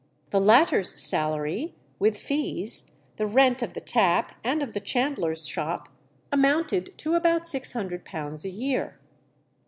[0.31, 5.89] The latter's salary, with fees, the rent of the tap and of the chandler's shop,
[6.31, 8.97] amounted to about £600 a year.